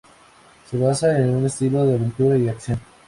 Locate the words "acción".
2.49-2.79